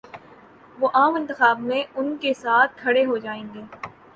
تو 0.77 0.87
عام 0.93 1.15
انتخابات 1.15 1.59
میں 1.59 1.83
ان 1.95 2.15
کے 2.17 2.33
ساتھ 2.33 2.77
کھڑے 2.77 3.05
ہو 3.05 3.17
جائیں 3.17 3.43
گے۔ 3.53 3.61